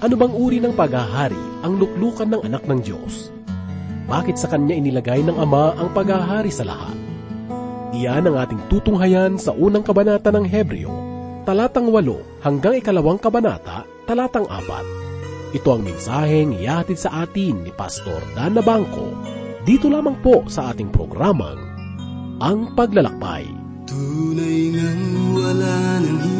[0.00, 3.28] Ano bang uri ng paghahari ang luklukan ng anak ng Diyos?
[4.08, 6.96] Bakit sa kanya inilagay ng Ama ang paghahari sa lahat?
[7.92, 10.88] Iyan ang ating tutunghayan sa unang kabanata ng Hebreo,
[11.44, 15.52] talatang 8 hanggang ikalawang kabanata, talatang 4.
[15.60, 19.12] Ito ang mensaheng ihatid sa atin ni Pastor Dan Bangko,
[19.68, 21.60] dito lamang po sa ating programang
[22.40, 23.44] Ang Paglalakbay.
[23.84, 25.04] Tunay ngang
[25.36, 26.39] wala hihigit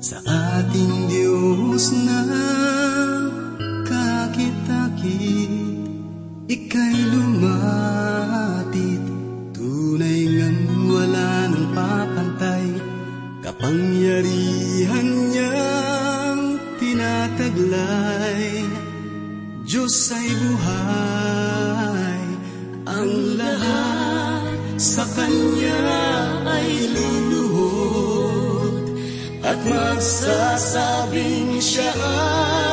[0.00, 2.24] sa ating Diyos na
[3.84, 5.52] kakit-akit,
[6.48, 9.04] ika'y lumatit.
[9.52, 12.80] Tunay ngang wala nang papantay,
[13.44, 18.64] kapangyarihan niyang tinataglay.
[19.68, 22.24] Diyos ay buhay,
[22.88, 24.48] ang lahat
[24.80, 25.84] sa Kanya
[26.48, 27.19] ay luluhod
[29.50, 32.69] at magsasabing siya ay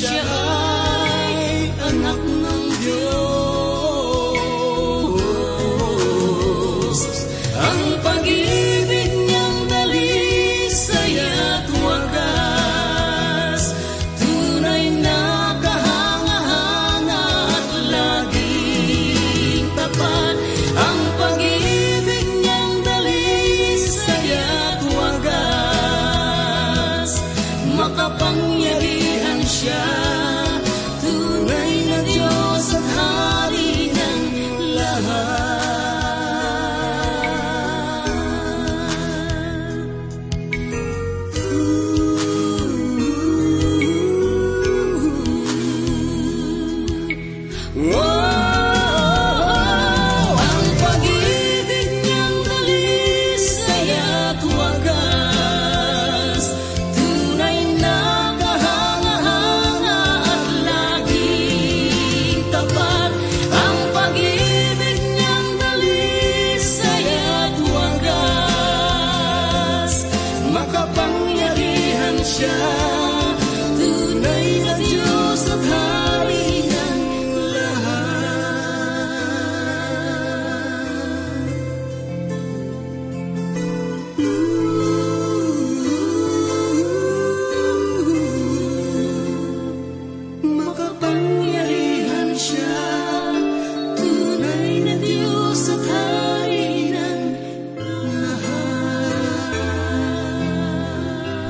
[0.00, 0.39] magsasabing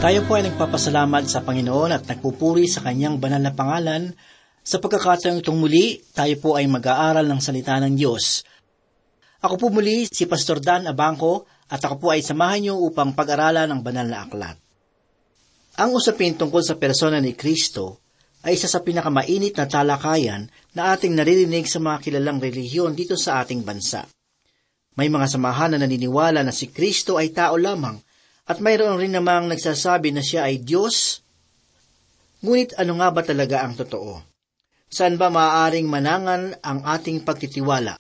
[0.01, 4.17] Tayo po ay nagpapasalamat sa Panginoon at nagpupuri sa kanyang banal na pangalan.
[4.65, 8.41] Sa pagkakataong itong muli, tayo po ay mag-aaral ng salita ng Diyos.
[9.45, 13.69] Ako po muli si Pastor Dan Abangco at ako po ay samahan niyo upang pag-aralan
[13.69, 14.57] ang banal na aklat.
[15.77, 18.01] Ang usapin tungkol sa persona ni Kristo
[18.41, 23.45] ay isa sa pinakamainit na talakayan na ating naririnig sa mga kilalang relihiyon dito sa
[23.45, 24.09] ating bansa.
[24.97, 28.01] May mga samahan na naniniwala na si Kristo ay tao lamang
[28.51, 31.23] at mayroon rin namang nagsasabi na siya ay Diyos.
[32.43, 34.19] Ngunit ano nga ba talaga ang totoo?
[34.91, 37.95] Saan ba maaaring manangan ang ating pagtitiwala?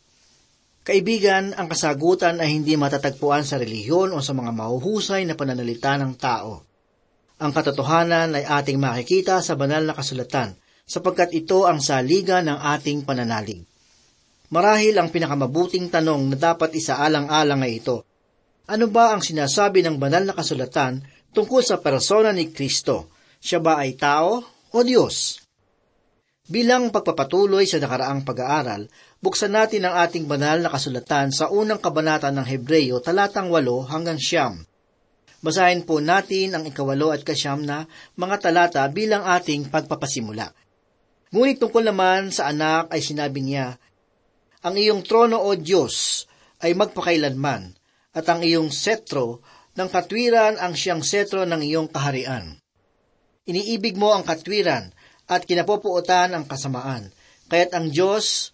[0.82, 6.18] Kaibigan, ang kasagutan ay hindi matatagpuan sa relihiyon o sa mga mahuhusay na pananalita ng
[6.18, 6.66] tao.
[7.38, 13.06] Ang katotohanan ay ating makikita sa banal na kasulatan, sapagkat ito ang saliga ng ating
[13.06, 13.62] pananalig.
[14.50, 18.02] Marahil ang pinakamabuting tanong na dapat isaalang-alang ay ito.
[18.70, 21.02] Ano ba ang sinasabi ng banal na kasulatan
[21.34, 23.10] tungkol sa persona ni Kristo?
[23.42, 25.42] Siya ba ay tao o Diyos?
[26.46, 28.86] Bilang pagpapatuloy sa nakaraang pag-aaral,
[29.18, 34.22] buksan natin ang ating banal na kasulatan sa unang kabanata ng Hebreyo talatang 8 hanggang
[34.22, 34.62] siyam.
[35.42, 40.46] Basahin po natin ang ikawalo at kasyam na mga talata bilang ating pagpapasimula.
[41.34, 43.74] Ngunit tungkol naman sa anak ay sinabi niya,
[44.62, 46.22] Ang iyong trono o Diyos
[46.62, 47.79] ay magpakailanman,
[48.10, 49.42] at ang iyong setro
[49.78, 52.58] ng katwiran ang siyang setro ng iyong kaharian.
[53.46, 54.90] Iniibig mo ang katwiran
[55.30, 57.14] at kinapopuotan ang kasamaan,
[57.46, 58.50] kaya't ang Diyos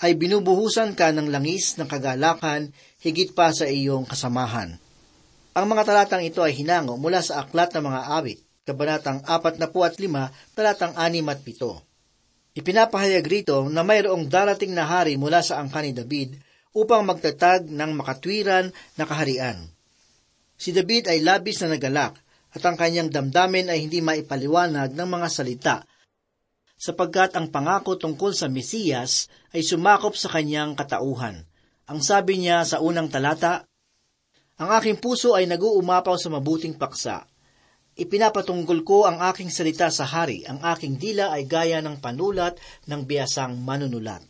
[0.00, 2.72] ay binubuhusan ka ng langis ng kagalakan
[3.04, 4.80] higit pa sa iyong kasamahan.
[5.52, 10.94] Ang mga talatang ito ay hinango mula sa aklat ng mga awit, kabanatang 45, talatang
[10.96, 11.84] 6 at 7.
[12.50, 16.34] Ipinapahayag rito na mayroong darating na hari mula sa angka ni David
[16.76, 19.70] upang magtatag ng makatwiran na kaharian.
[20.60, 22.14] Si David ay labis na nagalak
[22.50, 25.76] at ang kanyang damdamin ay hindi maipaliwanag ng mga salita
[26.80, 31.44] sapagkat ang pangako tungkol sa Mesiyas ay sumakop sa kanyang katauhan.
[31.84, 33.68] Ang sabi niya sa unang talata,
[34.56, 37.28] Ang aking puso ay naguumapaw sa mabuting paksa.
[38.00, 42.56] Ipinapatunggol ko ang aking salita sa hari, ang aking dila ay gaya ng panulat
[42.88, 44.24] ng biyasang manunulat.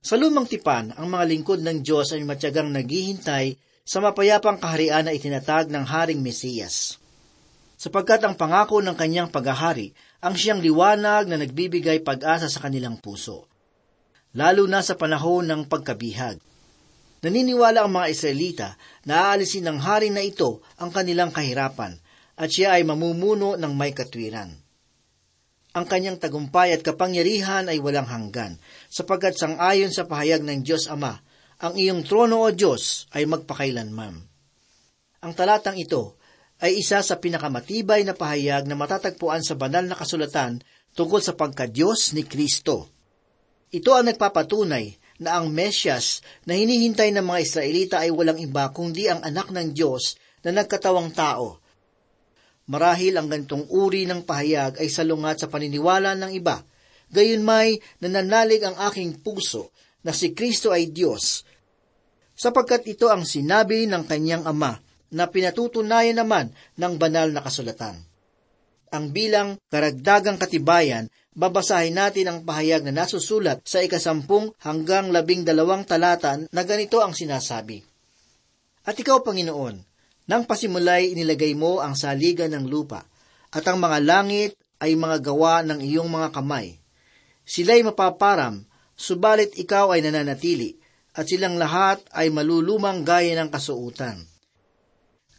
[0.00, 5.12] Sa lumang tipan, ang mga lingkod ng Diyos ay matyagang naghihintay sa mapayapang kaharian na
[5.12, 6.96] itinatag ng Haring Mesiyas.
[7.76, 9.92] Sapagkat ang pangako ng kanyang paghahari
[10.24, 13.44] ang siyang liwanag na nagbibigay pag-asa sa kanilang puso,
[14.36, 16.40] lalo na sa panahon ng pagkabihag.
[17.20, 18.68] Naniniwala ang mga Israelita
[19.04, 22.00] na aalisin ng hari na ito ang kanilang kahirapan
[22.40, 24.59] at siya ay mamumuno ng may katwiran.
[25.70, 28.58] Ang kanyang tagumpay at kapangyarihan ay walang hanggan,
[28.90, 31.22] sapagkat sangayon sa pahayag ng Diyos Ama,
[31.62, 34.14] ang iyong trono o Diyos ay magpakailanman.
[35.20, 36.18] Ang talatang ito
[36.58, 40.58] ay isa sa pinakamatibay na pahayag na matatagpuan sa banal na kasulatan
[40.98, 42.90] tungkol sa pagka-Diyos ni Kristo.
[43.70, 49.06] Ito ang nagpapatunay na ang Mesyas na hinihintay ng mga Israelita ay walang iba kundi
[49.06, 51.60] ang anak ng Diyos na nagkatawang tao.
[52.68, 56.60] Marahil ang gantong uri ng pahayag ay salungat sa paniniwala ng iba.
[57.10, 59.72] Gayon may nananalig ang aking puso
[60.04, 61.44] na si Kristo ay Diyos,
[62.36, 64.80] sapagkat ito ang sinabi ng kanyang ama
[65.12, 67.98] na pinatutunayan naman ng banal na kasulatan.
[68.90, 75.86] Ang bilang karagdagang katibayan, babasahin natin ang pahayag na nasusulat sa ikasampung hanggang labing dalawang
[75.86, 77.82] talata na ganito ang sinasabi.
[78.86, 79.89] At ikaw, Panginoon,
[80.30, 83.02] nang pasimulay inilagay mo ang saligan ng lupa,
[83.50, 86.78] at ang mga langit ay mga gawa ng iyong mga kamay.
[87.42, 88.62] Sila'y mapaparam,
[88.94, 90.78] subalit ikaw ay nananatili,
[91.18, 94.22] at silang lahat ay malulumang gaya ng kasuutan.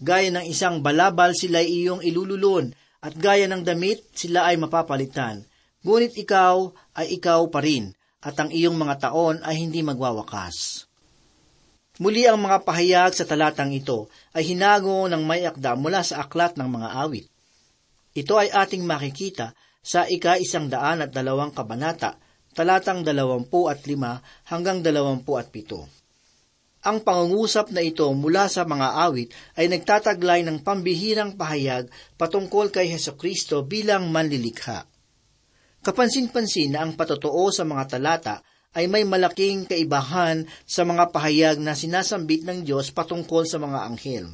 [0.03, 5.47] Gaya ng isang balabal sila iyong ilululon, at gaya ng damit sila ay mapapalitan.
[5.87, 6.67] Ngunit ikaw
[6.99, 10.90] ay ikaw pa rin, at ang iyong mga taon ay hindi magwawakas.
[12.01, 16.57] Muli ang mga pahayag sa talatang ito ay hinago ng may akda mula sa aklat
[16.57, 17.29] ng mga awit.
[18.17, 19.53] Ito ay ating makikita
[19.85, 22.17] sa ika-isang daan at dalawang kabanata,
[22.57, 24.17] talatang dalawampu at lima
[24.49, 25.85] hanggang dalawampu at pito.
[26.81, 31.85] Ang pangungusap na ito mula sa mga awit ay nagtataglay ng pambihirang pahayag
[32.17, 34.89] patungkol kay Heso Kristo bilang manlilikha.
[35.85, 41.75] Kapansin-pansin na ang patotoo sa mga talata ay may malaking kaibahan sa mga pahayag na
[41.75, 44.31] sinasambit ng Diyos patungkol sa mga anghel.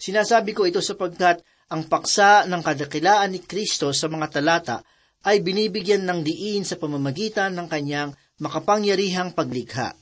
[0.00, 4.76] Sinasabi ko ito sapagkat ang paksa ng kadakilaan ni Kristo sa mga talata
[5.24, 9.92] ay binibigyan ng diin sa pamamagitan ng kanyang makapangyarihang paglikha.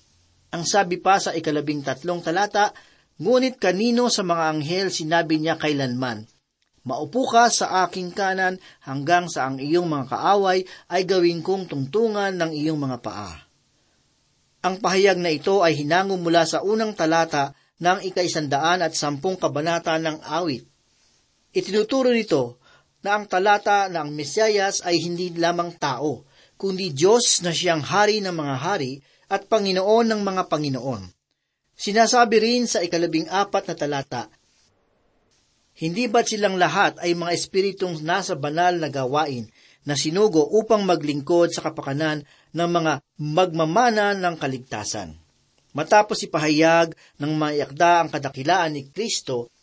[0.55, 2.73] Ang sabi pa sa ikalabing tatlong talata,
[3.19, 6.23] Ngunit kanino sa mga anghel sinabi niya kailanman,
[6.87, 12.37] Maupo ka sa aking kanan hanggang sa ang iyong mga kaaway ay gawin kong tungtungan
[12.37, 13.35] ng iyong mga paa.
[14.67, 19.95] Ang pahayag na ito ay hinango mula sa unang talata ng ikaisandaan at sampung kabanata
[20.03, 20.67] ng awit.
[21.55, 22.59] Itinuturo nito
[23.03, 26.27] na ang talata ng Mesiyas ay hindi lamang tao,
[26.59, 28.99] kundi Diyos na siyang hari ng mga hari
[29.31, 31.03] at Panginoon ng mga Panginoon.
[31.79, 34.27] Sinasabi rin sa ikalabing apat na talata,
[35.79, 39.47] Hindi ba't silang lahat ay mga espiritong nasa banal na gawain
[39.87, 42.93] na sinugo upang maglingkod sa kapakanan ng mga
[43.23, 45.15] magmamana ng kaligtasan?
[45.71, 49.55] Matapos ipahayag ng mayakda ang kadakilaan ni Kristo,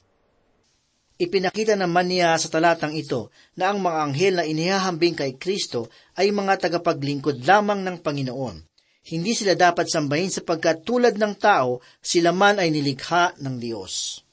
[1.19, 6.31] ipinakita naman niya sa talatang ito na ang mga anghel na inihahambing kay Kristo ay
[6.31, 8.63] mga tagapaglingkod lamang ng Panginoon
[9.05, 14.25] hindi sila dapat sambahin sapagkat tulad ng tao, sila man ay nilikha ng Diyos.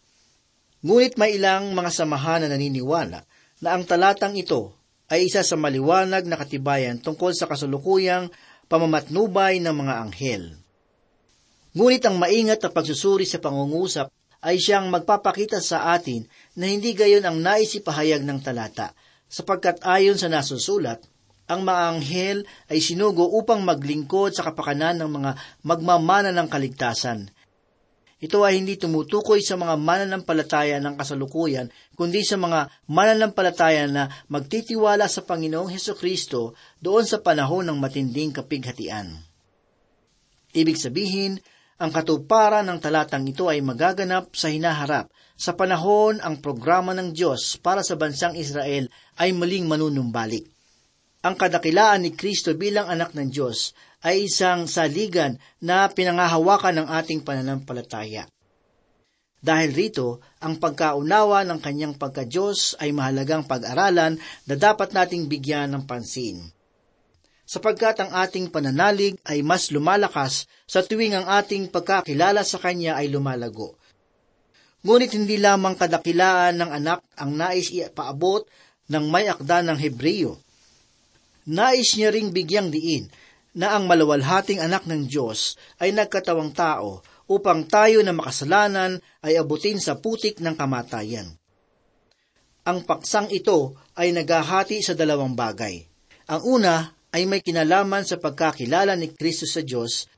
[0.83, 3.23] Ngunit may ilang mga samahan na naniniwala
[3.63, 4.75] na ang talatang ito
[5.07, 8.35] ay isa sa maliwanag na katibayan tungkol sa kasalukuyang
[8.67, 10.45] pamamatnubay ng mga anghel.
[11.73, 14.11] Ngunit ang maingat na pagsusuri sa pangungusap
[14.43, 16.27] ay siyang magpapakita sa atin
[16.59, 18.91] na hindi gayon ang naisipahayag ng talata,
[19.31, 20.99] sapagkat ayon sa nasusulat,
[21.47, 25.31] ang mga anghel ay sinugo upang maglingkod sa kapakanan ng mga
[25.63, 27.31] magmamana ng kaligtasan.
[28.23, 35.11] Ito ay hindi tumutukoy sa mga mananampalataya ng kasalukuyan, kundi sa mga mananampalataya na magtitiwala
[35.11, 39.19] sa Panginoong Heso Kristo doon sa panahon ng matinding kapighatian.
[40.55, 41.43] Ibig sabihin,
[41.83, 47.59] ang katuparan ng talatang ito ay magaganap sa hinaharap sa panahon ang programa ng Diyos
[47.59, 48.87] para sa bansang Israel
[49.19, 50.47] ay maling manunumbalik.
[51.23, 57.23] Ang kadakilaan ni Kristo bilang anak ng Diyos ay isang saligan na pinangahawakan ng ating
[57.23, 58.27] pananampalataya.
[59.39, 64.19] Dahil rito, ang pagkaunawa ng kanyang pagka-Diyos ay mahalagang pag-aralan
[64.51, 66.43] na dapat nating bigyan ng pansin.
[67.47, 73.07] Sapagkat ang ating pananalig ay mas lumalakas sa tuwing ang ating pagkakilala sa Kanya ay
[73.11, 73.79] lumalago.
[74.83, 78.43] Ngunit hindi lamang kadakilaan ng anak ang nais ipaabot
[78.91, 80.42] ng may akda ng Hebreyo
[81.49, 83.11] nais niya ring bigyang diin
[83.53, 89.81] na ang malawalhating anak ng Diyos ay nagkatawang tao upang tayo na makasalanan ay abutin
[89.81, 91.29] sa putik ng kamatayan.
[92.63, 95.83] Ang paksang ito ay naghahati sa dalawang bagay.
[96.31, 96.75] Ang una
[97.13, 100.09] ay may kinalaman sa pagkakilala ni Kristo sa Diyos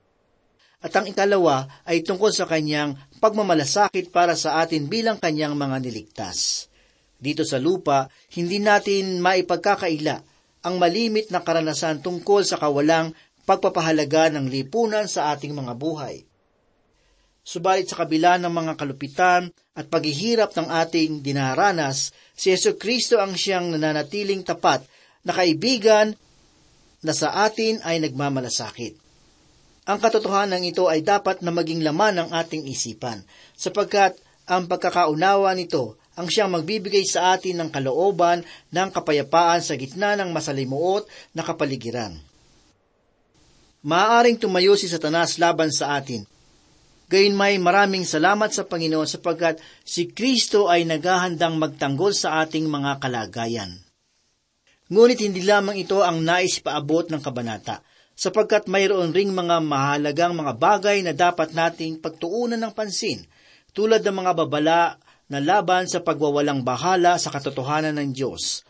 [0.85, 6.69] at ang ikalawa ay tungkol sa kanyang pagmamalasakit para sa atin bilang kanyang mga niligtas.
[7.17, 10.34] Dito sa lupa, hindi natin maipagkakaila
[10.65, 13.13] ang malimit na karanasan tungkol sa kawalang
[13.45, 16.25] pagpapahalaga ng lipunan sa ating mga buhay.
[17.45, 23.37] Subalit sa kabila ng mga kalupitan at paghihirap ng ating dinaranas, si Yeso Kristo ang
[23.37, 24.81] siyang nananatiling tapat
[25.29, 26.17] na kaibigan
[27.05, 28.97] na sa atin ay nagmamalasakit.
[29.85, 33.21] Ang katotohanan ito ay dapat na maging laman ng ating isipan,
[33.53, 34.17] sapagkat
[34.49, 40.31] ang pagkakaunawa nito ang siyang magbibigay sa atin ng kalooban ng kapayapaan sa gitna ng
[40.31, 42.15] masalimuot na kapaligiran.
[43.85, 46.25] Maaaring tumayo si Satanas laban sa atin.
[47.13, 52.97] Gayun may maraming salamat sa Panginoon sapagkat si Kristo ay naghahandang magtanggol sa ating mga
[52.97, 53.77] kalagayan.
[54.89, 57.85] Ngunit hindi lamang ito ang nais paabot ng kabanata,
[58.17, 63.21] sapagkat mayroon ring mga mahalagang mga bagay na dapat nating pagtuunan ng pansin,
[63.77, 64.97] tulad ng mga babala
[65.29, 68.65] na laban sa pagwawalang bahala sa katotohanan ng Diyos.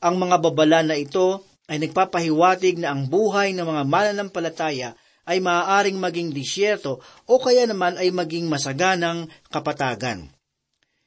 [0.00, 4.94] Ang mga babala na ito ay nagpapahiwatig na ang buhay ng mga mananampalataya
[5.26, 10.30] ay maaaring maging disyerto o kaya naman ay maging masaganang kapatagan.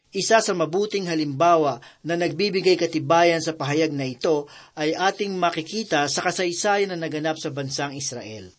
[0.09, 6.25] Isa sa mabuting halimbawa na nagbibigay katibayan sa pahayag na ito ay ating makikita sa
[6.25, 8.49] kasaysayan na naganap sa bansang Israel.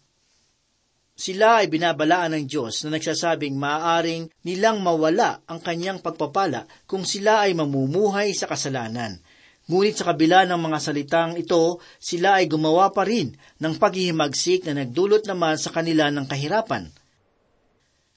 [1.21, 7.45] Sila ay binabalaan ng Diyos na nagsasabing maaaring nilang mawala ang kanyang pagpapala kung sila
[7.45, 9.21] ay mamumuhay sa kasalanan.
[9.69, 14.81] Ngunit sa kabila ng mga salitang ito, sila ay gumawa pa rin ng paghihimagsik na
[14.81, 16.89] nagdulot naman sa kanila ng kahirapan.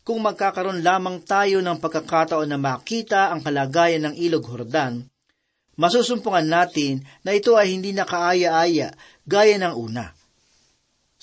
[0.07, 5.11] Kung magkakaroon lamang tayo ng pagkakataon na makita ang kalagayan ng ilog Hordan,
[5.75, 8.95] masusumpungan natin na ito ay hindi nakaaya-aya
[9.27, 10.22] gaya ng una.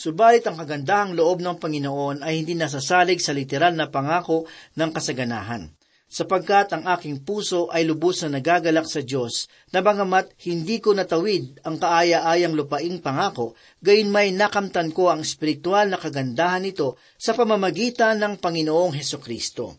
[0.01, 5.69] Subalit ang kagandahang loob ng Panginoon ay hindi nasasalig sa literal na pangako ng kasaganahan,
[6.09, 11.61] sapagkat ang aking puso ay lubos na nagagalak sa Diyos, na bangamat hindi ko natawid
[11.69, 13.53] ang kaaya-ayang lupaing pangako,
[13.85, 19.77] gayon may nakamtan ko ang espiritual na kagandahan nito sa pamamagitan ng Panginoong Heso Kristo.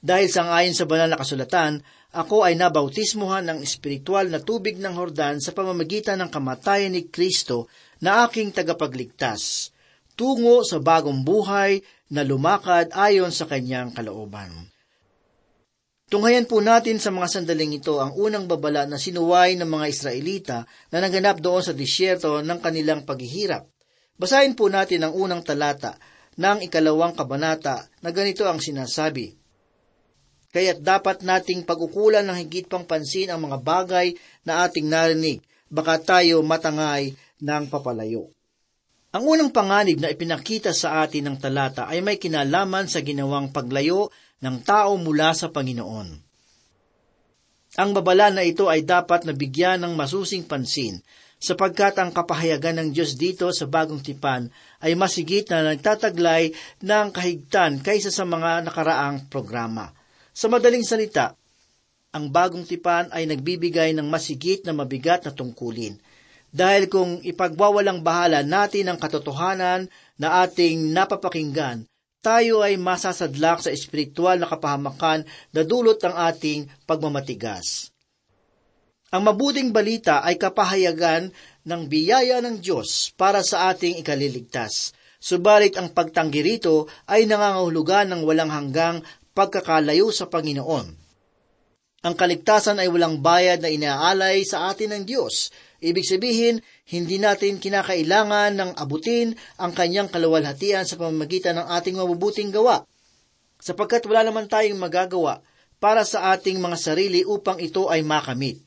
[0.00, 1.84] Dahil sa ayon sa banal na kasulatan,
[2.16, 7.68] ako ay nabautismuhan ng espiritual na tubig ng Hordan sa pamamagitan ng kamatayan ni Kristo
[8.02, 9.70] na aking tagapagligtas,
[10.18, 11.80] tungo sa bagong buhay
[12.10, 14.50] na lumakad ayon sa kanyang kalooban.
[16.12, 20.58] Tunghayan po natin sa mga sandaling ito ang unang babala na sinuway ng mga Israelita
[20.92, 23.64] na naganap doon sa disyerto ng kanilang paghihirap.
[24.20, 25.96] Basahin po natin ang unang talata
[26.36, 29.32] ng ikalawang kabanata na ganito ang sinasabi.
[30.52, 34.12] Kaya't dapat nating pag-ukulan ng higit pang pansin ang mga bagay
[34.44, 35.40] na ating narinig,
[35.72, 38.30] baka tayo matangay ng papalayo.
[39.12, 44.08] Ang unang panganib na ipinakita sa atin ng talata ay may kinalaman sa ginawang paglayo
[44.40, 46.08] ng tao mula sa Panginoon.
[47.72, 51.00] Ang babala na ito ay dapat nabigyan ng masusing pansin
[51.42, 54.46] sapagkat ang kapahayagan ng Diyos dito sa bagong tipan
[54.78, 56.54] ay masigit na nagtataglay
[56.86, 59.90] ng kahigtan kaysa sa mga nakaraang programa.
[60.30, 61.34] Sa madaling salita,
[62.14, 65.96] ang bagong tipan ay nagbibigay ng masigit na mabigat na tungkulin.
[66.52, 69.88] Dahil kung ipagwawalang bahala natin ang katotohanan
[70.20, 71.88] na ating napapakinggan,
[72.20, 77.90] tayo ay masasadlak sa espiritual na kapahamakan na dulot ng ating pagmamatigas.
[79.12, 81.32] Ang mabuting balita ay kapahayagan
[81.64, 84.96] ng biyaya ng Diyos para sa ating ikaliligtas.
[85.20, 89.00] Subalit ang pagtanggi rito ay nangangahulugan ng walang hanggang
[89.32, 90.86] pagkakalayo sa Panginoon.
[92.02, 95.54] Ang kaligtasan ay walang bayad na inaalay sa atin ng Diyos.
[95.82, 102.54] Ibig sabihin, hindi natin kinakailangan ng abutin ang kanyang kaluwalhatian sa pamamagitan ng ating mabubuting
[102.54, 102.86] gawa.
[103.58, 105.42] Sapagkat wala naman tayong magagawa
[105.82, 108.62] para sa ating mga sarili upang ito ay makamit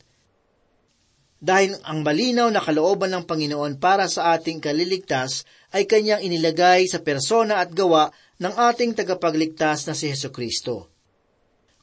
[1.36, 5.44] dahil ang malinaw na kalooban ng Panginoon para sa ating kaliligtas
[5.76, 8.08] ay kanyang inilagay sa persona at gawa
[8.40, 10.88] ng ating tagapagligtas na si Heso Kristo.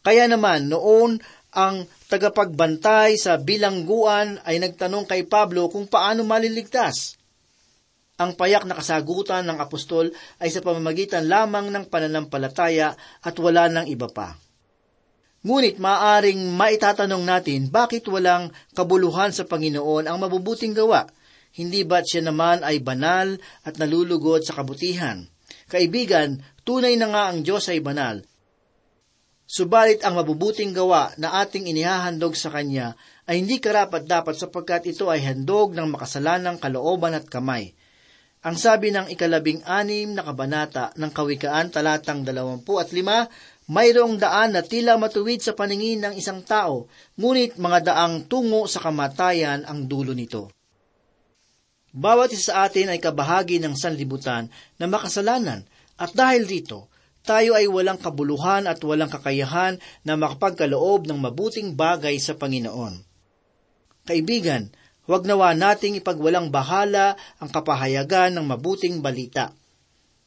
[0.04, 1.22] Kaya naman, noon
[1.54, 7.22] ang tagapagbantay sa bilangguan ay nagtanong kay Pablo kung paano maliligtas.
[8.18, 10.10] Ang payak na kasagutan ng apostol
[10.42, 14.38] ay sa pamamagitan lamang ng pananampalataya at wala ng iba pa.
[15.44, 21.06] Ngunit maaring maitatanong natin bakit walang kabuluhan sa Panginoon ang mabubuting gawa.
[21.54, 25.22] Hindi ba't siya naman ay banal at nalulugod sa kabutihan?
[25.70, 28.26] Kaibigan, tunay na nga ang Diyos ay banal.
[29.54, 32.98] Subalit ang mabubuting gawa na ating inihahandog sa Kanya
[33.30, 37.78] ay hindi karapat dapat sapagkat ito ay handog ng makasalanang kalooban at kamay.
[38.42, 43.30] Ang sabi ng ikalabing anim na kabanata ng Kawikaan talatang dalawampu at lima,
[43.70, 46.90] mayroong daan na tila matuwid sa paningin ng isang tao,
[47.22, 50.50] ngunit mga daang tungo sa kamatayan ang dulo nito.
[51.94, 54.50] Bawat isa sa atin ay kabahagi ng sanlibutan
[54.82, 55.62] na makasalanan
[56.02, 56.90] at dahil dito,
[57.24, 63.00] tayo ay walang kabuluhan at walang kakayahan na makapagkaloob ng mabuting bagay sa Panginoon.
[64.04, 64.68] Kaibigan,
[65.08, 69.56] huwag nawa nating ipagwalang bahala ang kapahayagan ng mabuting balita.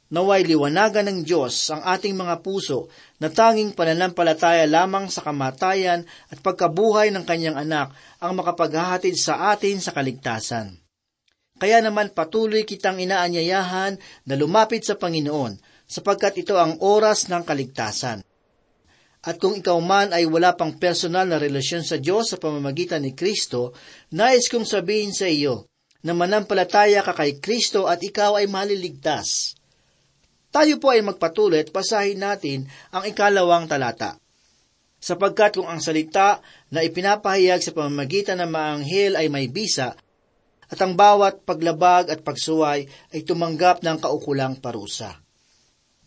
[0.07, 2.89] Naway liwanagan ng Diyos ang ating mga puso
[3.21, 7.91] na tanging pananampalataya lamang sa kamatayan at pagkabuhay ng kanyang anak
[8.23, 10.79] ang makapaghahatid sa atin sa kaligtasan.
[11.59, 18.27] Kaya naman patuloy kitang inaanyayahan na lumapit sa Panginoon sapagkat ito ang oras ng kaligtasan.
[19.27, 23.11] At kung ikaw man ay wala pang personal na relasyon sa Diyos sa pamamagitan ni
[23.11, 23.75] Kristo,
[24.15, 25.67] nais kong sabihin sa iyo
[26.07, 29.59] na manampalataya ka kay Kristo at ikaw ay maliligtas.
[30.55, 34.15] Tayo po ay magpatuloy at basahin natin ang ikalawang talata.
[35.03, 36.39] Sapagkat kung ang salita
[36.71, 39.99] na ipinapahayag sa pamamagitan ng mga anghel ay may bisa,
[40.67, 45.26] at ang bawat paglabag at pagsuway ay tumanggap ng kaukulang parusa.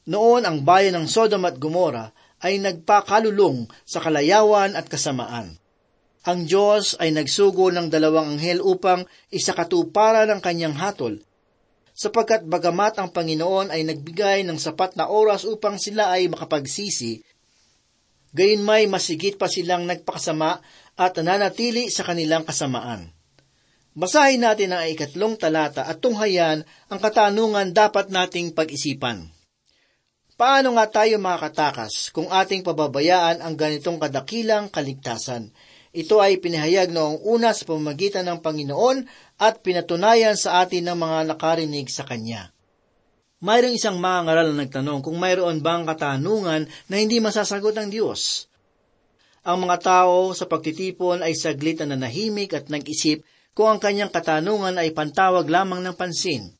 [0.09, 2.09] Noon ang bayan ng Sodom at Gomora
[2.41, 5.61] ay nagpakalulong sa kalayawan at kasamaan.
[6.25, 11.21] Ang Diyos ay nagsugo ng dalawang anghel upang isakatuparan ang kanyang hatol
[11.99, 17.19] sapagkat bagamat ang Panginoon ay nagbigay ng sapat na oras upang sila ay makapagsisi,
[18.31, 20.63] gayon may masigit pa silang nagpakasama
[20.95, 23.11] at nananatili sa kanilang kasamaan.
[23.99, 29.38] Basahin natin ang ikatlong talata at tunghayan ang katanungan dapat nating pag-isipan.
[30.39, 35.51] Paano nga tayo makakatakas kung ating pababayaan ang ganitong kadakilang kaligtasan?
[35.91, 39.03] Ito ay pinahayag noong una sa pamamagitan ng Panginoon
[39.35, 42.55] at pinatunayan sa atin ng mga nakarinig sa Kanya.
[43.43, 48.47] Mayroong isang mga ngaral na nagtanong kung mayroon bang katanungan na hindi masasagot ng Diyos.
[49.43, 54.79] Ang mga tao sa pagtitipon ay saglit na nanahimik at nag-isip kung ang kanyang katanungan
[54.79, 56.55] ay pantawag lamang ng pansin.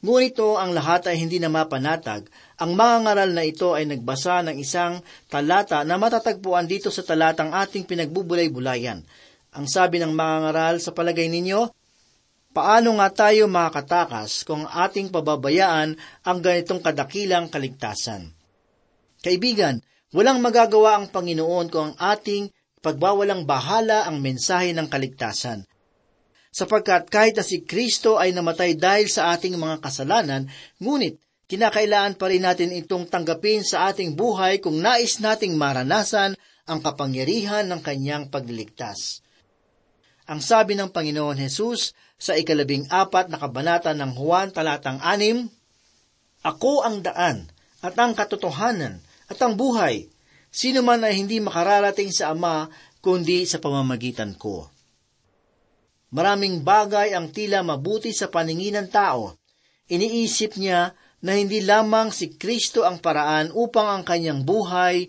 [0.00, 2.24] Ngunit ito ang lahat ay hindi na mapanatag.
[2.56, 7.52] Ang mga ngaral na ito ay nagbasa ng isang talata na matatagpuan dito sa talatang
[7.52, 9.04] ating pinagbubulay-bulayan.
[9.52, 11.68] Ang sabi ng mga ngaral sa palagay ninyo,
[12.50, 15.94] Paano nga tayo makakatakas kung ating pababayaan
[16.26, 18.26] ang ganitong kadakilang kaligtasan?
[19.22, 19.78] Kaibigan,
[20.10, 22.50] walang magagawa ang Panginoon kung ang ating
[22.82, 25.62] pagbawalang bahala ang mensahe ng kaligtasan.
[26.50, 30.50] Sapagkat kahit na si Kristo ay namatay dahil sa ating mga kasalanan,
[30.82, 36.34] ngunit kinakailangan pa rin natin itong tanggapin sa ating buhay kung nais nating maranasan
[36.66, 39.22] ang kapangyarihan ng kanyang pagliligtas.
[40.30, 45.50] Ang sabi ng Panginoon Hesus sa ikalabing apat na kabanata ng Juan talatang anim,
[46.46, 47.50] Ako ang daan
[47.82, 50.06] at ang katotohanan at ang buhay.
[50.50, 52.70] Sino man ay hindi makararating sa Ama
[53.02, 54.70] kundi sa pamamagitan ko.
[56.10, 59.38] Maraming bagay ang tila mabuti sa paningin ng tao.
[59.86, 65.06] Iniisip niya na hindi lamang si Kristo ang paraan upang ang kanyang buhay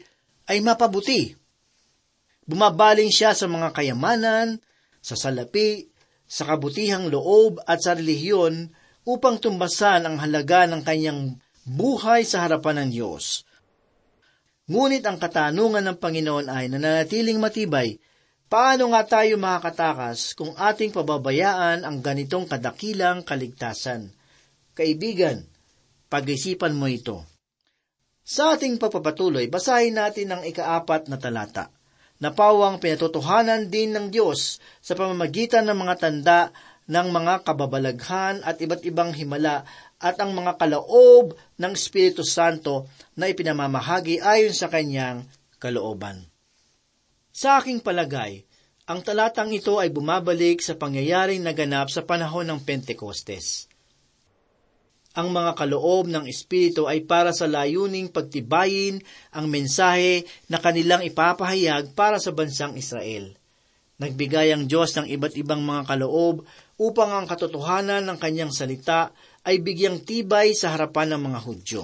[0.49, 1.33] ay mapabuti.
[2.45, 4.59] Bumabaling siya sa mga kayamanan,
[5.01, 5.89] sa salapi,
[6.27, 8.69] sa kabutihang loob at sa relihiyon
[9.07, 13.47] upang tumbasan ang halaga ng kanyang buhay sa harapan ng Diyos.
[14.71, 17.97] Ngunit ang katanungan ng Panginoon ay nananatiling matibay,
[18.51, 24.11] paano nga tayo makakatakas kung ating pababayaan ang ganitong kadakilang kaligtasan?
[24.75, 25.47] Kaibigan,
[26.11, 27.23] pag-isipan mo ito.
[28.27, 31.71] Sa ating pagpapatuloy, basahin natin ang ikaapat na talata.
[32.19, 36.39] Napawang pinatotohanan din ng Diyos sa pamamagitan ng mga tanda
[36.91, 39.63] ng mga kababalaghan at iba't ibang himala
[39.97, 45.23] at ang mga kalaob ng Espiritu Santo na ipinamamahagi ayon sa kanyang
[45.57, 46.30] kalooban.
[47.41, 48.45] Sa aking palagay,
[48.86, 53.71] ang talatang ito ay bumabalik sa pangyayaring naganap sa panahon ng Pentecostes
[55.12, 59.04] ang mga kaloob ng Espiritu ay para sa layuning pagtibayin
[59.36, 63.36] ang mensahe na kanilang ipapahayag para sa bansang Israel.
[63.99, 66.47] Nagbigay ang Diyos ng iba't ibang mga kaloob
[66.80, 69.12] upang ang katotohanan ng kanyang salita
[69.43, 71.84] ay bigyang tibay sa harapan ng mga Hudyo.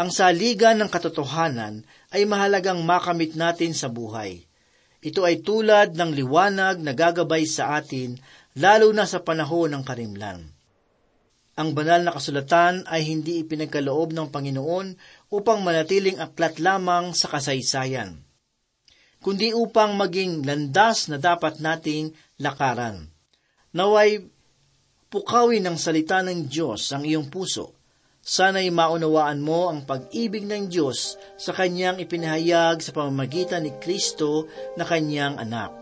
[0.00, 4.48] Ang saligan ng katotohanan ay mahalagang makamit natin sa buhay.
[5.04, 8.16] Ito ay tulad ng liwanag na gagabay sa atin,
[8.56, 10.56] lalo na sa panahon ng karimlan.
[11.60, 14.96] Ang banal na kasulatan ay hindi ipinagkaloob ng Panginoon
[15.36, 18.24] upang manatiling aklat lamang sa kasaysayan,
[19.20, 23.12] kundi upang maging landas na dapat nating lakaran.
[23.76, 24.24] Naway
[25.12, 27.79] pukawin ng salita ng Diyos ang iyong puso.
[28.20, 34.44] Sana'y maunawaan mo ang pag-ibig ng Diyos sa Kanyang ipinahayag sa pamamagitan ni Kristo
[34.76, 35.72] na Kanyang anak.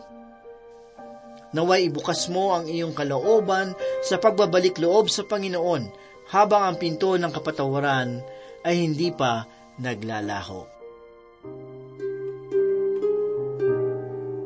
[1.50, 3.74] Naway ibukas mo ang iyong kalooban
[4.04, 5.90] sa pagbabalik loob sa Panginoon
[6.30, 8.20] habang ang pinto ng kapatawaran
[8.62, 9.48] ay hindi pa
[9.80, 10.68] naglalaho.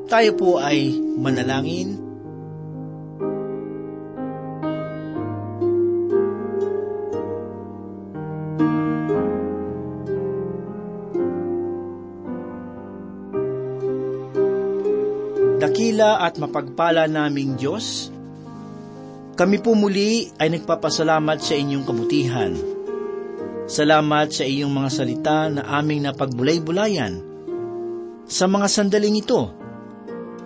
[0.06, 2.11] Tayo po ay manalangin.
[16.02, 18.10] Dakila at mapagpala naming Diyos,
[19.38, 22.50] kami po muli ay nagpapasalamat sa inyong kabutihan.
[23.70, 27.22] Salamat sa iyong mga salita na aming napagbulay-bulayan.
[28.26, 29.46] Sa mga sandaling ito,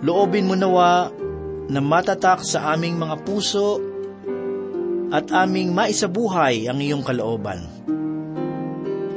[0.05, 1.09] loobin mo nawa
[1.73, 3.81] na matatak sa aming mga puso
[5.09, 7.65] at aming maisabuhay ang iyong kalooban.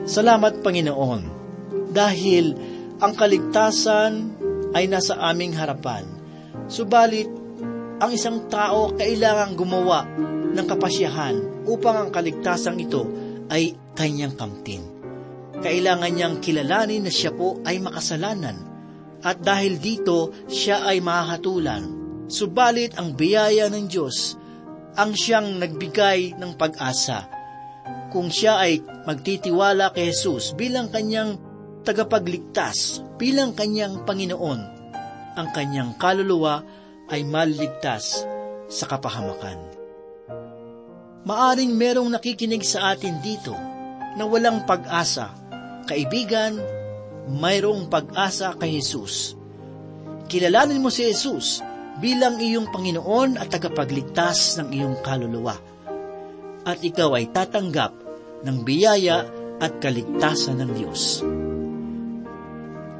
[0.09, 1.21] Salamat, Panginoon,
[1.93, 2.57] dahil
[2.97, 4.13] ang kaligtasan
[4.73, 6.20] ay nasa aming harapan.
[6.71, 7.27] Subalit,
[7.99, 10.07] ang isang tao kailangang gumawa
[10.55, 13.11] ng kapasyahan upang ang kaligtasang ito
[13.51, 14.87] ay kanyang kamtin.
[15.59, 18.57] Kailangan niyang kilalanin na siya po ay makasalanan
[19.21, 21.85] at dahil dito siya ay mahatulan.
[22.31, 24.39] Subalit ang biyaya ng Diyos
[24.95, 27.27] ang siyang nagbigay ng pag-asa.
[28.15, 28.79] Kung siya ay
[29.11, 31.37] magtitiwala kay Jesus bilang kanyang
[31.83, 34.80] tagapagligtas bilang kanyang Panginoon,
[35.35, 36.63] ang kanyang kaluluwa
[37.11, 38.23] ay maligtas
[38.71, 39.59] sa kapahamakan.
[41.27, 43.53] Maaring merong nakikinig sa atin dito
[44.17, 45.35] na walang pag-asa.
[45.85, 46.57] Kaibigan,
[47.29, 49.37] mayroong pag-asa kay Jesus.
[50.31, 51.61] Kilalanin mo si Jesus
[52.01, 55.59] bilang iyong Panginoon at tagapagligtas ng iyong kaluluwa.
[56.65, 57.93] At ikaw ay tatanggap
[58.47, 59.27] ng biyaya
[59.61, 61.21] at kaligtasan ng Diyos.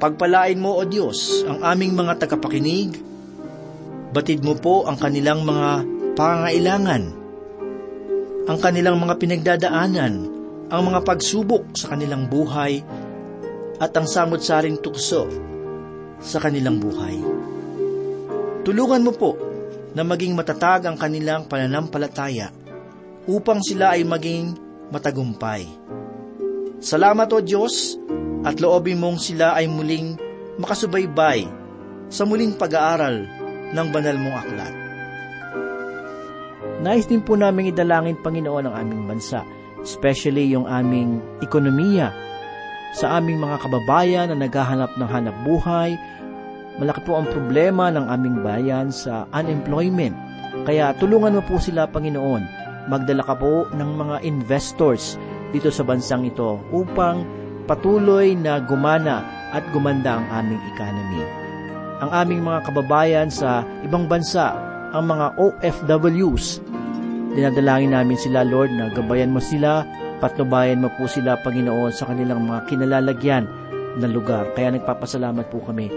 [0.01, 2.97] Pagpalain mo, O Diyos, ang aming mga tagapakinig.
[4.17, 5.85] Batid mo po ang kanilang mga
[6.17, 7.03] pangailangan,
[8.49, 10.15] ang kanilang mga pinagdadaanan,
[10.73, 12.81] ang mga pagsubok sa kanilang buhay,
[13.77, 15.29] at ang samot-saring tukso
[16.17, 17.21] sa kanilang buhay.
[18.65, 19.37] Tulungan mo po
[19.93, 22.49] na maging matatag ang kanilang pananampalataya
[23.29, 24.57] upang sila ay maging
[24.89, 25.69] matagumpay.
[26.81, 28.01] Salamat o Diyos
[28.41, 30.17] at loobin mong sila ay muling
[30.57, 31.45] makasubaybay
[32.11, 33.25] sa muling pag-aaral
[33.71, 34.75] ng banal mong aklat.
[36.81, 39.45] Nais din po namin idalangin, Panginoon, ang aming bansa,
[39.85, 42.09] especially yung aming ekonomiya,
[42.97, 45.95] sa aming mga kababayan na naghahanap ng hanap buhay.
[46.81, 50.17] Malaki po ang problema ng aming bayan sa unemployment.
[50.65, 52.43] Kaya tulungan mo po sila, Panginoon.
[52.89, 55.21] Magdala ka po ng mga investors
[55.53, 57.23] dito sa bansang ito upang
[57.67, 61.23] patuloy na gumana at gumanda ang aming economy.
[62.01, 64.57] Ang aming mga kababayan sa ibang bansa
[64.91, 66.63] ang mga OFWs.
[67.37, 69.87] Dinadalangin namin sila, Lord, na gabayan mo sila,
[70.19, 73.47] patnubayan mo po sila, Panginoon, sa kanilang mga kinalalagyan
[74.03, 74.51] na lugar.
[74.59, 75.91] Kaya nagpapasalamat po kami.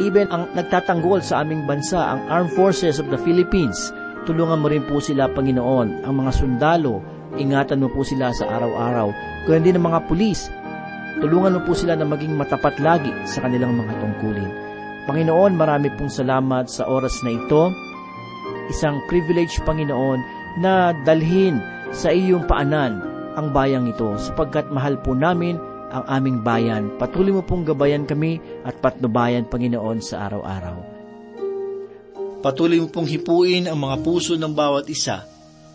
[0.00, 3.92] Even ang nagtatanggol sa aming bansa, ang Armed Forces of the Philippines,
[4.24, 7.04] tulungan mo rin po sila, Panginoon, ang mga sundalo,
[7.36, 9.12] ingatan mo po sila sa araw-araw.
[9.44, 10.48] Kaya din ang mga pulis,
[11.20, 14.50] tulungan mo po sila na maging matapat lagi sa kanilang mga tungkulin.
[15.04, 17.74] Panginoon, marami pong salamat sa oras na ito.
[18.70, 20.20] Isang privilege, Panginoon,
[20.62, 21.58] na dalhin
[21.90, 23.02] sa iyong paanan
[23.34, 25.58] ang bayang ito sapagkat mahal po namin
[25.92, 26.88] ang aming bayan.
[26.96, 30.78] Patuloy mo pong gabayan kami at patnubayan, Panginoon, sa araw-araw.
[32.42, 35.22] Patuloy mo pong hipuin ang mga puso ng bawat isa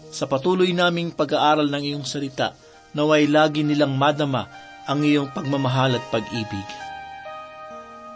[0.07, 2.55] sa patuloy naming pag-aaral ng iyong salita
[2.95, 4.47] naway lagi nilang madama
[4.87, 6.67] ang iyong pagmamahal at pag-ibig.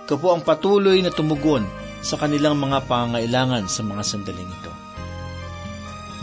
[0.07, 1.67] Ikaw po ang patuloy na tumugon
[2.01, 4.73] sa kanilang mga pangangailangan sa mga sandaling ito.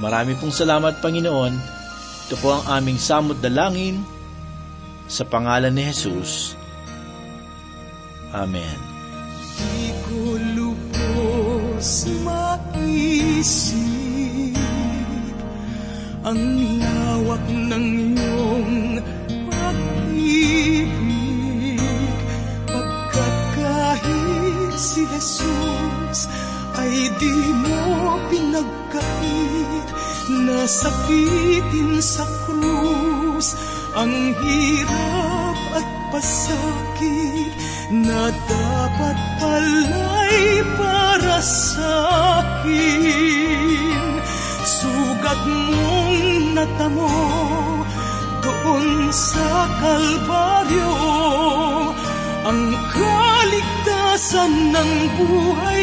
[0.00, 1.54] Marami pong salamat, Panginoon.
[2.28, 4.02] Ito po ang aming samot dalangin
[5.08, 6.52] sa pangalan ni Jesus.
[8.36, 8.76] Amen.
[9.56, 12.04] Di ko lubos
[16.28, 16.42] Ang
[16.84, 19.00] lawak ng iyong
[24.78, 26.30] si Jesus
[26.78, 27.34] ay di
[27.66, 29.88] mo pinagkait
[30.28, 33.56] Nasakitin sa krus
[33.96, 34.12] ang
[34.44, 37.48] hirap at pasakit
[37.88, 41.92] na dapat pala'y para sa
[42.44, 44.20] akin.
[44.68, 47.08] Sugat mong natamo
[48.44, 50.92] doon sa Kalbaryo
[52.44, 52.60] ang
[52.92, 55.78] kaligtasan ng buhay